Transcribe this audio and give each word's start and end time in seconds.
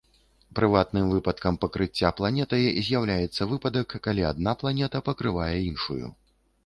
Прыватным 0.59 1.09
выпадкам 1.15 1.59
пакрыцця 1.65 2.09
планетай 2.21 2.63
з'яўляецца 2.87 3.47
выпадак, 3.55 3.87
калі 4.09 4.27
адна 4.33 4.51
планета 4.63 4.97
пакрывае 5.11 5.55
іншую. 5.69 6.03